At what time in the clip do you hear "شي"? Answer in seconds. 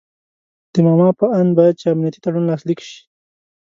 2.87-2.99